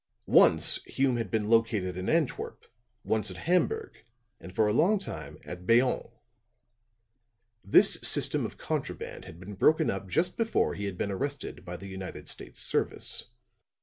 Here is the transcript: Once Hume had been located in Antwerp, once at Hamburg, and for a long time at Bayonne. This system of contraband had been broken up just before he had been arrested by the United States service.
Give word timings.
Once 0.25 0.77
Hume 0.85 1.17
had 1.17 1.29
been 1.29 1.47
located 1.47 1.95
in 1.95 2.09
Antwerp, 2.09 2.65
once 3.03 3.29
at 3.29 3.37
Hamburg, 3.37 3.99
and 4.39 4.51
for 4.51 4.65
a 4.65 4.73
long 4.73 4.97
time 4.97 5.37
at 5.45 5.67
Bayonne. 5.67 6.09
This 7.63 7.99
system 8.01 8.43
of 8.43 8.57
contraband 8.57 9.25
had 9.25 9.39
been 9.39 9.53
broken 9.53 9.91
up 9.91 10.09
just 10.09 10.37
before 10.37 10.73
he 10.73 10.85
had 10.85 10.97
been 10.97 11.11
arrested 11.11 11.63
by 11.63 11.77
the 11.77 11.87
United 11.87 12.29
States 12.29 12.63
service. 12.63 13.27